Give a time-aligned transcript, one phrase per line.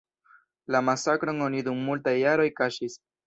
[0.75, 2.97] La masakron oni dum multaj jaroj kaŝis.